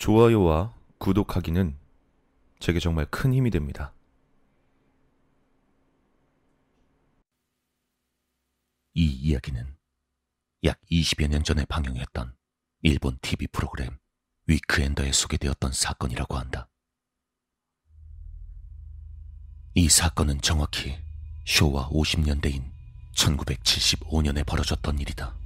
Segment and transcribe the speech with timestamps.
[0.00, 1.78] 좋아요와 구독하기는
[2.58, 3.92] 제게 정말 큰 힘이 됩니다.
[8.94, 9.76] 이 이야기는
[10.64, 12.34] 약 20여 년 전에 방영했던
[12.80, 13.98] 일본 TV 프로그램
[14.46, 16.70] 위크엔더에 소개되었던 사건이라고 한다.
[19.74, 20.96] 이 사건은 정확히
[21.44, 22.72] 쇼와 50년대인
[23.14, 25.36] 1975년에 벌어졌던 일이다.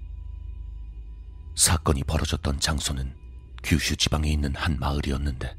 [1.56, 3.23] 사건이 벌어졌던 장소는
[3.64, 5.56] 규슈 지방에 있는 한 마을이었는데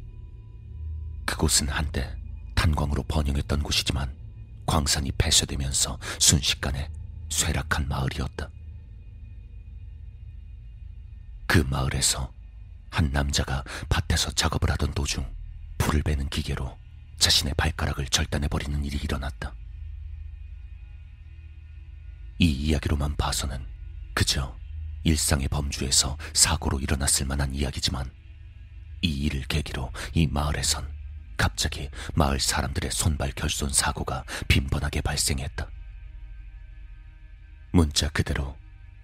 [1.25, 2.15] 그곳은 한때
[2.53, 4.15] 탄광으로 번영했던 곳이지만
[4.67, 6.89] 광산이 폐쇄되면서 순식간에
[7.29, 8.49] 쇠락한 마을이었다.
[11.47, 12.31] 그 마을에서
[12.91, 15.25] 한 남자가 밭에서 작업을 하던 도중
[15.79, 16.77] 불을 베는 기계로
[17.17, 19.53] 자신의 발가락을 절단해버리는 일이 일어났다.
[22.37, 23.65] 이 이야기로만 봐서는
[24.13, 24.55] 그저
[25.05, 28.11] 일상의 범주에서 사고로 일어났을 만한 이야기지만
[29.01, 30.91] 이 일을 계기로 이 마을에선
[31.37, 35.69] 갑자기 마을 사람들의 손발 결손 사고가 빈번하게 발생했다.
[37.71, 38.57] 문자 그대로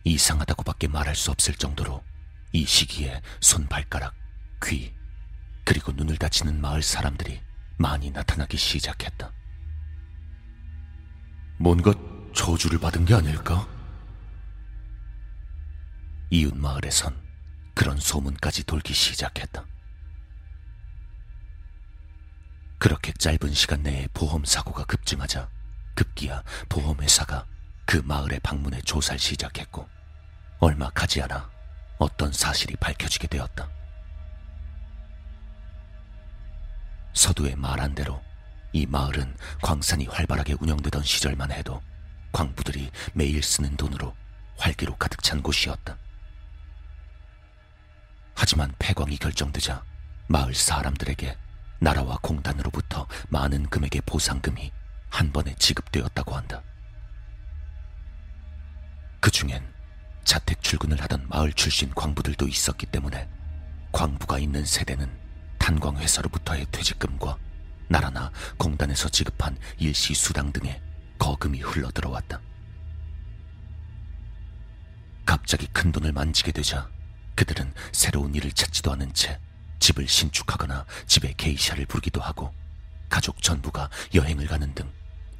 [0.03, 2.03] 이상하다고밖에 말할 수 없을 정도로
[2.51, 4.15] 이 시기에 손발가락,
[4.63, 4.93] 귀,
[5.63, 7.41] 그리고 눈을 다치는 마을 사람들이
[7.77, 9.31] 많이 나타나기 시작했다.
[11.57, 11.93] 뭔가
[12.33, 13.67] 저주를 받은 게 아닐까?
[16.33, 17.21] 이웃 마을에선
[17.73, 19.65] 그런 소문까지 돌기 시작했다.
[22.77, 25.49] 그렇게 짧은 시간 내에 보험 사고가 급증하자
[25.93, 27.45] 급기야 보험회사가
[27.85, 29.89] 그 마을에 방문해 조사를 시작했고
[30.59, 31.51] 얼마 가지 않아
[31.97, 33.69] 어떤 사실이 밝혀지게 되었다.
[37.13, 38.23] 서두에 말한 대로
[38.71, 41.81] 이 마을은 광산이 활발하게 운영되던 시절만 해도
[42.31, 44.15] 광부들이 매일 쓰는 돈으로
[44.55, 45.97] 활기로 가득 찬 곳이었다.
[48.41, 49.85] 하지만 폐광이 결정되자
[50.27, 51.37] 마을 사람들에게
[51.79, 54.71] 나라와 공단으로부터 많은 금액의 보상금이
[55.11, 56.63] 한 번에 지급되었다고 한다.
[59.19, 59.63] 그 중엔
[60.23, 63.29] 자택 출근을 하던 마을 출신 광부들도 있었기 때문에
[63.91, 65.07] 광부가 있는 세대는
[65.59, 67.37] 탄광회사로부터의 퇴직금과
[67.89, 70.81] 나라나 공단에서 지급한 일시 수당 등의
[71.19, 72.41] 거금이 흘러들어왔다.
[75.27, 76.89] 갑자기 큰 돈을 만지게 되자
[77.41, 79.39] 그들은 새로운 일을 찾지도 않은 채
[79.79, 82.53] 집을 신축하거나 집에 게이샤를 부르기도 하고
[83.09, 84.87] 가족 전부가 여행을 가는 등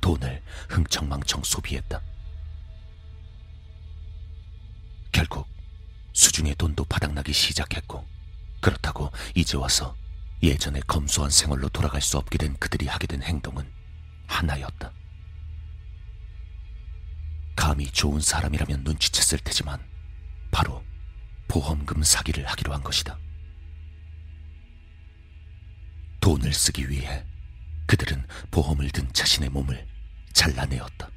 [0.01, 2.01] 돈을 흥청망청 소비했다.
[5.11, 5.47] 결국
[6.13, 8.03] 수중의 돈도 바닥나기 시작했고
[8.61, 9.95] 그렇다고 이제 와서
[10.41, 13.71] 예전에 검소한 생활로 돌아갈 수 없게 된 그들이 하게 된 행동은
[14.25, 14.91] 하나였다.
[17.55, 19.91] 감히 좋은 사람이라면 눈치챘을 테지만
[21.51, 23.19] 보험금 사기를 하기로 한 것이다.
[26.21, 27.25] 돈을 쓰기 위해
[27.87, 29.85] 그들은 보험을 든 자신의 몸을
[30.31, 31.09] 잘라내었다.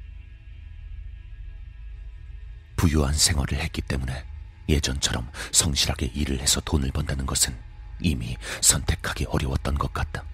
[2.75, 4.25] 부유한 생활을 했기 때문에
[4.67, 7.57] 예전처럼 성실하게 일을 해서 돈을 번다는 것은
[8.01, 10.25] 이미 선택하기 어려웠던 것 같다.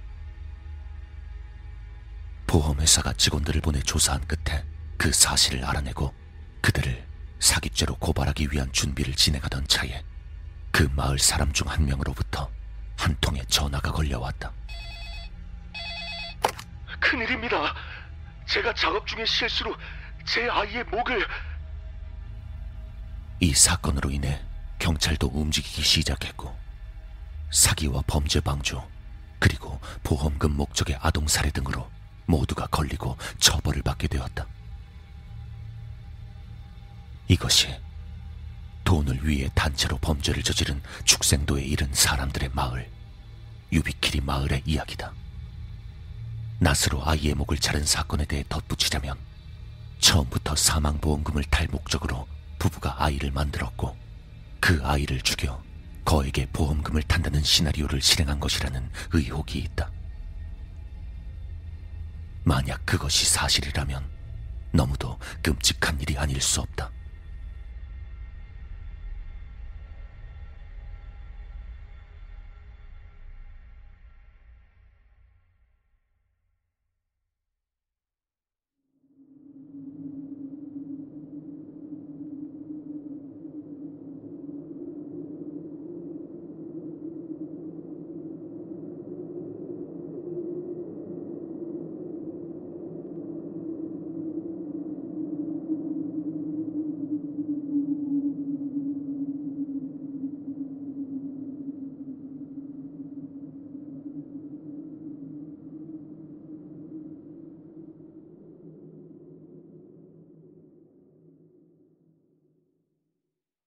[2.48, 4.66] 보험회사가 직원들을 보내 조사한 끝에
[4.98, 6.12] 그 사실을 알아내고
[6.62, 7.11] 그들을
[7.42, 10.04] 사기죄로 고발하기 위한 준비를 진행하던 차에
[10.72, 12.50] 그 마을 사람 중 한 명으로부터
[12.98, 14.52] 한 통의 전화가 걸려왔다.
[17.00, 17.76] 큰일입니다.
[18.48, 19.76] 제가 작업 중에 실수로
[20.26, 21.28] 제 아이의 목을
[23.40, 24.40] 이 사건으로 인해
[24.78, 26.56] 경찰도 움직이기 시작했고
[27.50, 28.88] 사기와 범죄 방조
[29.40, 31.90] 그리고 보험금 목적의 아동 살해 등으로
[32.28, 34.46] 모두가 걸리고 처벌을 받게 되었다.
[37.32, 37.70] 이것이
[38.84, 42.92] 돈을 위해 단체로 범죄를 저지른 축생도에 이른 사람들의 마을,
[43.72, 45.14] 유비키리 마을의 이야기다.
[46.60, 49.18] 낫으로 아이의 목을 자른 사건에 대해 덧붙이자면
[50.00, 52.28] 처음부터 사망보험금을 탈 목적으로
[52.60, 53.96] 부부가 아이를 만들었고
[54.60, 55.64] 그 아이를 죽여
[56.04, 59.90] 거에게 보험금을 탄다는 시나리오를 실행한 것이라는 의혹이 있다.
[62.44, 64.04] 만약 그것이 사실이라면
[64.74, 66.92] 너무도 끔찍한 일이 아닐 수 없다.